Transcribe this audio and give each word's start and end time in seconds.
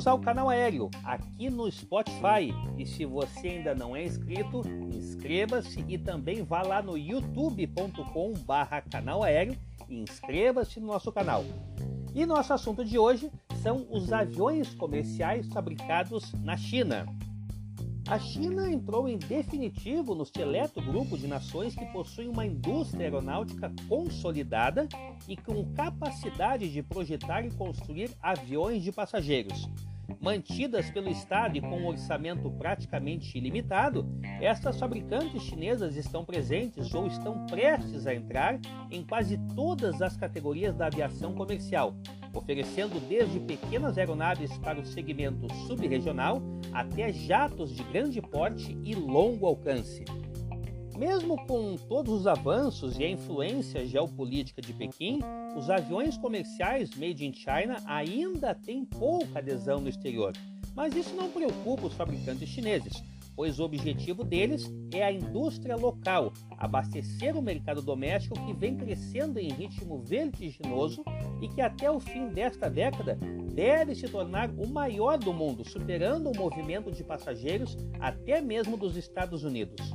Bem-vindos 0.00 0.06
ao 0.06 0.18
canal 0.18 0.48
aéreo, 0.48 0.88
aqui 1.04 1.50
no 1.50 1.70
Spotify. 1.70 2.54
E 2.78 2.86
se 2.86 3.04
você 3.04 3.48
ainda 3.48 3.74
não 3.74 3.94
é 3.94 4.02
inscrito, 4.02 4.62
inscreva-se 4.94 5.84
e 5.86 5.98
também 5.98 6.42
vá 6.42 6.62
lá 6.62 6.80
no 6.80 6.96
youtube.com/barra 6.96 8.80
canal 8.80 9.22
aéreo 9.22 9.54
e 9.90 10.00
inscreva-se 10.00 10.80
no 10.80 10.86
nosso 10.86 11.12
canal. 11.12 11.44
E 12.14 12.24
nosso 12.24 12.50
assunto 12.54 12.82
de 12.82 12.98
hoje 12.98 13.30
são 13.62 13.86
os 13.90 14.10
aviões 14.10 14.74
comerciais 14.74 15.46
fabricados 15.48 16.32
na 16.42 16.56
China. 16.56 17.04
A 18.08 18.18
China 18.18 18.72
entrou 18.72 19.06
em 19.06 19.18
definitivo 19.18 20.14
no 20.14 20.24
seleto 20.24 20.80
grupo 20.80 21.18
de 21.18 21.28
nações 21.28 21.74
que 21.74 21.84
possuem 21.92 22.28
uma 22.28 22.46
indústria 22.46 23.04
aeronáutica 23.04 23.70
consolidada 23.86 24.88
e 25.28 25.36
com 25.36 25.72
capacidade 25.74 26.72
de 26.72 26.82
projetar 26.82 27.44
e 27.44 27.50
construir 27.50 28.10
aviões 28.22 28.82
de 28.82 28.90
passageiros. 28.90 29.68
Mantidas 30.18 30.90
pelo 30.90 31.08
Estado 31.08 31.56
e 31.56 31.60
com 31.60 31.78
um 31.78 31.86
orçamento 31.86 32.50
praticamente 32.50 33.36
ilimitado, 33.36 34.06
estas 34.40 34.78
fabricantes 34.78 35.42
chinesas 35.42 35.96
estão 35.96 36.24
presentes 36.24 36.92
ou 36.94 37.06
estão 37.06 37.46
prestes 37.46 38.06
a 38.06 38.14
entrar 38.14 38.58
em 38.90 39.04
quase 39.04 39.38
todas 39.54 40.02
as 40.02 40.16
categorias 40.16 40.74
da 40.74 40.86
aviação 40.86 41.34
comercial, 41.34 41.94
oferecendo 42.34 42.98
desde 43.08 43.38
pequenas 43.40 43.98
aeronaves 43.98 44.56
para 44.58 44.80
o 44.80 44.86
segmento 44.86 45.52
subregional 45.66 46.42
até 46.72 47.12
jatos 47.12 47.74
de 47.74 47.82
grande 47.84 48.20
porte 48.20 48.76
e 48.84 48.94
longo 48.94 49.46
alcance. 49.46 50.04
Mesmo 51.00 51.34
com 51.46 51.76
todos 51.76 52.12
os 52.12 52.26
avanços 52.26 52.98
e 52.98 53.04
a 53.04 53.08
influência 53.08 53.86
geopolítica 53.86 54.60
de 54.60 54.74
Pequim, 54.74 55.20
os 55.56 55.70
aviões 55.70 56.18
comerciais 56.18 56.90
made 56.94 57.24
in 57.24 57.32
China 57.32 57.78
ainda 57.86 58.54
têm 58.54 58.84
pouca 58.84 59.38
adesão 59.38 59.80
no 59.80 59.88
exterior. 59.88 60.34
Mas 60.74 60.94
isso 60.94 61.16
não 61.16 61.30
preocupa 61.30 61.86
os 61.86 61.94
fabricantes 61.94 62.50
chineses, 62.50 63.02
pois 63.34 63.58
o 63.58 63.64
objetivo 63.64 64.22
deles 64.22 64.70
é 64.92 65.02
a 65.02 65.10
indústria 65.10 65.74
local, 65.74 66.34
abastecer 66.58 67.34
o 67.34 67.40
mercado 67.40 67.80
doméstico 67.80 68.38
que 68.44 68.52
vem 68.52 68.76
crescendo 68.76 69.38
em 69.38 69.48
ritmo 69.48 70.02
vertiginoso 70.02 71.02
e 71.40 71.48
que 71.48 71.62
até 71.62 71.90
o 71.90 71.98
fim 71.98 72.28
desta 72.28 72.68
década 72.68 73.18
deve 73.54 73.94
se 73.94 74.06
tornar 74.06 74.50
o 74.50 74.68
maior 74.68 75.16
do 75.16 75.32
mundo, 75.32 75.66
superando 75.66 76.30
o 76.30 76.36
movimento 76.36 76.92
de 76.92 77.02
passageiros 77.02 77.74
até 77.98 78.42
mesmo 78.42 78.76
dos 78.76 78.98
Estados 78.98 79.44
Unidos. 79.44 79.94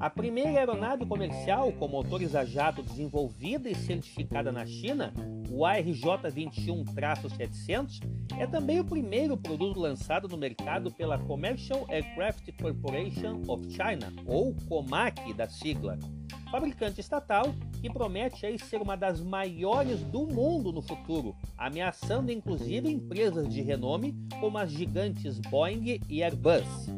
A 0.00 0.08
primeira 0.08 0.60
aeronave 0.60 1.04
comercial 1.04 1.72
com 1.72 1.88
motores 1.88 2.34
a 2.34 2.44
jato 2.44 2.82
desenvolvida 2.82 3.68
e 3.68 3.74
certificada 3.74 4.52
na 4.52 4.64
China, 4.64 5.12
o 5.50 5.64
ARJ-21-700, 5.64 8.00
é 8.38 8.46
também 8.46 8.78
o 8.78 8.84
primeiro 8.84 9.36
produto 9.36 9.80
lançado 9.80 10.28
no 10.28 10.36
mercado 10.36 10.92
pela 10.92 11.18
Commercial 11.18 11.84
Aircraft 11.88 12.52
Corporation 12.60 13.42
of 13.48 13.68
China, 13.70 14.12
ou 14.24 14.54
COMAC 14.68 15.32
da 15.32 15.48
sigla, 15.48 15.98
fabricante 16.50 17.00
estatal 17.00 17.54
que 17.80 17.90
promete 17.90 18.46
aí 18.46 18.58
ser 18.58 18.80
uma 18.80 18.96
das 18.96 19.20
maiores 19.20 20.02
do 20.04 20.26
mundo 20.26 20.72
no 20.72 20.82
futuro, 20.82 21.34
ameaçando 21.56 22.30
inclusive 22.30 22.90
empresas 22.90 23.48
de 23.48 23.62
renome 23.62 24.14
como 24.40 24.58
as 24.58 24.70
gigantes 24.70 25.38
Boeing 25.38 26.00
e 26.08 26.22
Airbus. 26.22 26.97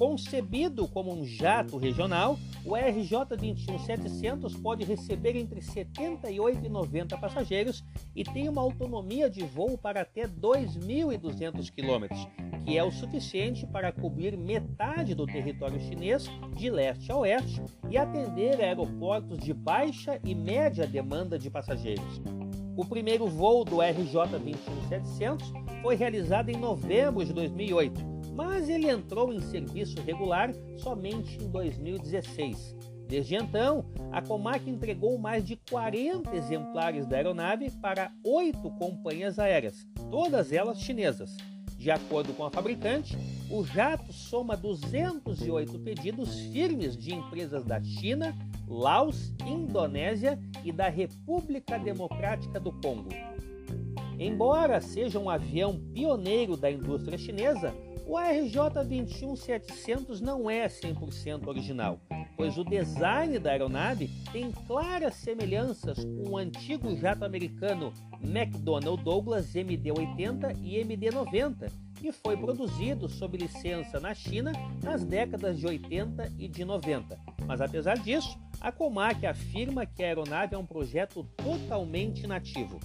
Concebido 0.00 0.88
como 0.88 1.12
um 1.12 1.26
jato 1.26 1.76
regional, 1.76 2.38
o 2.64 2.70
RJ21700 2.70 4.58
pode 4.62 4.82
receber 4.82 5.36
entre 5.36 5.60
78 5.60 6.64
e 6.64 6.68
90 6.70 7.18
passageiros 7.18 7.84
e 8.16 8.24
tem 8.24 8.48
uma 8.48 8.62
autonomia 8.62 9.28
de 9.28 9.44
voo 9.44 9.76
para 9.76 10.00
até 10.00 10.26
2.200 10.26 11.70
km, 11.70 12.06
que 12.64 12.78
é 12.78 12.82
o 12.82 12.90
suficiente 12.90 13.66
para 13.66 13.92
cobrir 13.92 14.38
metade 14.38 15.14
do 15.14 15.26
território 15.26 15.78
chinês 15.78 16.30
de 16.56 16.70
leste 16.70 17.12
a 17.12 17.18
oeste 17.18 17.60
e 17.90 17.98
atender 17.98 18.58
aeroportos 18.58 19.38
de 19.38 19.52
baixa 19.52 20.18
e 20.24 20.34
média 20.34 20.86
demanda 20.86 21.38
de 21.38 21.50
passageiros. 21.50 22.22
O 22.74 22.86
primeiro 22.86 23.26
voo 23.26 23.66
do 23.66 23.76
RJ21700 23.76 25.42
foi 25.82 25.94
realizado 25.94 26.48
em 26.48 26.56
novembro 26.56 27.22
de 27.22 27.34
2008 27.34 28.19
mas 28.34 28.68
ele 28.68 28.88
entrou 28.88 29.32
em 29.32 29.40
serviço 29.40 30.00
regular 30.02 30.52
somente 30.78 31.36
em 31.42 31.48
2016. 31.48 32.76
Desde 33.06 33.34
então, 33.34 33.84
a 34.12 34.22
Comac 34.22 34.70
entregou 34.70 35.18
mais 35.18 35.44
de 35.44 35.56
40 35.68 36.34
exemplares 36.36 37.06
da 37.06 37.16
aeronave 37.16 37.68
para 37.82 38.12
oito 38.24 38.70
companhias 38.78 39.38
aéreas, 39.38 39.84
todas 40.10 40.52
elas 40.52 40.80
chinesas. 40.80 41.36
De 41.76 41.90
acordo 41.90 42.32
com 42.34 42.44
a 42.44 42.50
fabricante, 42.50 43.16
o 43.50 43.64
jato 43.64 44.12
soma 44.12 44.56
208 44.56 45.78
pedidos 45.80 46.38
firmes 46.52 46.96
de 46.96 47.12
empresas 47.12 47.64
da 47.64 47.82
China, 47.82 48.32
Laos, 48.68 49.32
Indonésia 49.44 50.38
e 50.62 50.70
da 50.70 50.88
República 50.88 51.78
Democrática 51.78 52.60
do 52.60 52.70
Congo. 52.70 53.08
Embora 54.18 54.80
seja 54.80 55.18
um 55.18 55.28
avião 55.28 55.80
pioneiro 55.92 56.56
da 56.56 56.70
indústria 56.70 57.18
chinesa, 57.18 57.74
o 58.06 58.14
RJ21700 58.14 60.20
não 60.20 60.48
é 60.50 60.68
100% 60.68 61.46
original, 61.46 62.00
pois 62.36 62.58
o 62.58 62.64
design 62.64 63.38
da 63.38 63.50
aeronave 63.50 64.10
tem 64.32 64.50
claras 64.66 65.14
semelhanças 65.14 66.04
com 66.04 66.30
o 66.30 66.36
antigo 66.36 66.96
jato 66.96 67.24
americano 67.24 67.92
McDonnell 68.22 68.96
Douglas 68.96 69.54
MD-80 69.54 70.56
e 70.62 70.78
MD-90, 70.78 71.70
que 71.96 72.10
foi 72.12 72.36
produzido 72.36 73.08
sob 73.08 73.36
licença 73.36 73.98
na 74.00 74.14
China 74.14 74.52
nas 74.82 75.04
décadas 75.04 75.58
de 75.58 75.66
80 75.66 76.32
e 76.38 76.48
de 76.48 76.64
90. 76.64 77.18
Mas 77.46 77.60
apesar 77.60 77.98
disso, 77.98 78.38
a 78.60 78.72
Comac 78.72 79.26
afirma 79.26 79.86
que 79.86 80.02
a 80.02 80.06
aeronave 80.06 80.54
é 80.54 80.58
um 80.58 80.66
projeto 80.66 81.24
totalmente 81.36 82.26
nativo. 82.26 82.80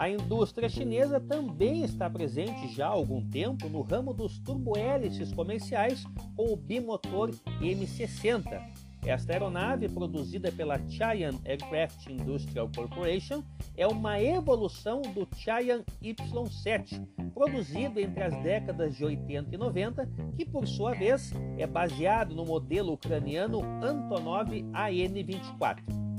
A 0.00 0.08
indústria 0.08 0.66
chinesa 0.66 1.20
também 1.20 1.84
está 1.84 2.08
presente 2.08 2.68
já 2.68 2.86
há 2.86 2.90
algum 2.90 3.22
tempo 3.28 3.68
no 3.68 3.82
ramo 3.82 4.14
dos 4.14 4.38
turbohélices 4.38 5.30
comerciais 5.30 6.06
com 6.34 6.54
o 6.54 6.56
bimotor 6.56 7.28
M60. 7.60 8.62
Esta 9.04 9.34
aeronave, 9.34 9.90
produzida 9.90 10.50
pela 10.50 10.78
Cheyenne 10.88 11.38
Aircraft 11.44 12.06
Industrial 12.06 12.66
Corporation, 12.74 13.42
é 13.76 13.86
uma 13.86 14.18
evolução 14.18 15.02
do 15.02 15.28
Cheyenne 15.36 15.84
Y7, 16.02 17.06
produzido 17.34 18.00
entre 18.00 18.22
as 18.22 18.42
décadas 18.42 18.96
de 18.96 19.04
80 19.04 19.54
e 19.54 19.58
90, 19.58 20.08
que 20.34 20.46
por 20.46 20.66
sua 20.66 20.94
vez 20.94 21.30
é 21.58 21.66
baseado 21.66 22.34
no 22.34 22.46
modelo 22.46 22.94
ucraniano 22.94 23.60
Antonov 23.82 24.48
AN-24. 24.72 26.09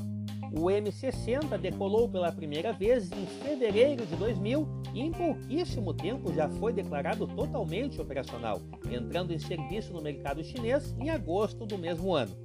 O 0.53 0.65
M60 0.65 1.57
decolou 1.57 2.09
pela 2.09 2.29
primeira 2.29 2.73
vez 2.73 3.09
em 3.11 3.25
fevereiro 3.25 4.05
de 4.05 4.15
2000 4.17 4.67
e 4.93 4.99
em 4.99 5.11
pouquíssimo 5.11 5.93
tempo 5.93 6.33
já 6.33 6.49
foi 6.49 6.73
declarado 6.73 7.25
totalmente 7.25 8.01
operacional, 8.01 8.61
entrando 8.91 9.31
em 9.31 9.39
serviço 9.39 9.93
no 9.93 10.01
mercado 10.01 10.43
chinês 10.43 10.93
em 10.99 11.09
agosto 11.09 11.65
do 11.65 11.77
mesmo 11.77 12.13
ano. 12.13 12.35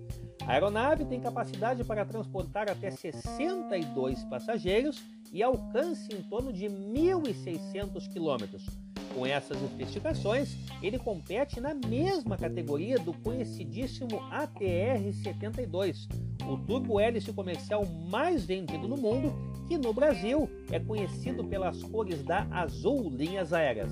A 0.47 0.53
aeronave 0.53 1.05
tem 1.05 1.21
capacidade 1.21 1.83
para 1.83 2.05
transportar 2.05 2.71
até 2.71 2.93
62 2.93 4.23
passageiros 4.27 5.03
e 5.33 5.43
alcance 5.43 6.09
em 6.15 6.23
torno 6.23 6.53
de 6.53 6.67
1.600 6.67 8.09
quilômetros. 8.12 8.85
Com 9.16 9.25
essas 9.25 9.62
especificações, 9.62 10.54
ele 10.82 10.99
compete 10.99 11.59
na 11.59 11.72
mesma 11.72 12.37
categoria 12.37 12.99
do 12.99 13.15
conhecidíssimo 13.15 14.21
ATR-72, 14.31 16.06
o 16.47 16.59
turbo 16.59 17.00
hélice 17.00 17.32
comercial 17.32 17.87
mais 17.87 18.44
vendido 18.44 18.87
no 18.87 18.97
mundo, 18.99 19.32
que 19.67 19.79
no 19.79 19.94
Brasil 19.94 20.50
é 20.70 20.79
conhecido 20.79 21.43
pelas 21.44 21.82
cores 21.85 22.23
da 22.23 22.46
Azul 22.50 23.08
Linhas 23.08 23.55
Aéreas. 23.55 23.90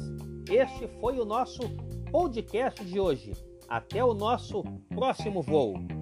Este 0.51 0.87
foi 1.01 1.19
o 1.19 1.25
nosso 1.25 1.63
podcast 2.11 2.85
de 2.85 3.01
hoje. 3.01 3.33
Até 3.67 4.05
o 4.05 4.13
nosso 4.13 4.63
próximo 4.91 5.41
voo. 5.41 5.94